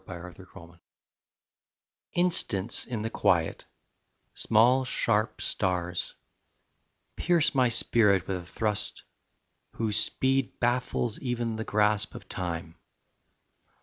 POINTS 0.03 0.39
AND 0.39 0.47
LINES 0.55 0.79
Instants 2.13 2.87
in 2.87 3.03
the 3.03 3.11
quiet, 3.11 3.67
small 4.33 4.83
sharp 4.83 5.41
stars, 5.41 6.15
Pierce 7.15 7.53
my 7.53 7.69
spirit 7.69 8.25
with 8.27 8.37
a 8.37 8.43
thrust 8.43 9.03
whose 9.73 9.97
speed 9.97 10.59
Baffles 10.59 11.19
even 11.19 11.55
the 11.55 11.63
grasp 11.63 12.15
of 12.15 12.27
time. 12.27 12.77